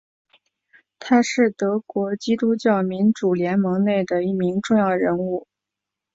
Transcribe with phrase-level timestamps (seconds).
[0.97, 5.47] 他是德国基督教民主联盟内的一名重要人物。